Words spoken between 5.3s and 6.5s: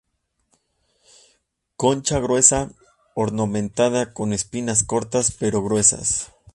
pero gruesas.